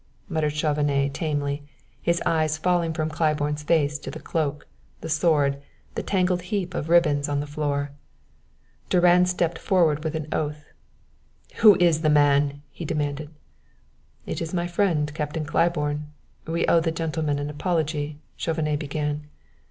muttered 0.27 0.49
Chauvenet 0.53 1.13
tamely, 1.13 1.61
his 2.01 2.23
eyes 2.25 2.57
falling 2.57 2.91
from 2.91 3.07
Claiborne's 3.07 3.61
face 3.61 3.99
to 3.99 4.09
the 4.09 4.19
cloak, 4.19 4.65
the 5.01 5.09
sword, 5.09 5.61
the 5.93 6.01
tangled 6.01 6.41
heap 6.41 6.73
of 6.73 6.89
ribbons 6.89 7.29
on 7.29 7.39
the 7.39 7.45
floor. 7.45 7.91
Durand 8.89 9.29
stepped 9.29 9.59
forward 9.59 10.03
with 10.03 10.15
an 10.15 10.25
oath. 10.31 10.65
"Who 11.57 11.75
is 11.79 12.01
the 12.01 12.09
man?" 12.09 12.63
he 12.71 12.83
demanded. 12.83 13.29
"It 14.25 14.41
is 14.41 14.55
my 14.55 14.65
friend 14.65 15.13
Captain 15.13 15.45
Claiborne. 15.45 16.11
We 16.47 16.65
owe 16.65 16.79
the 16.79 16.91
gentleman 16.91 17.37
an 17.37 17.51
apology" 17.51 18.17
Chauvenet 18.37 18.79
began. 18.79 19.27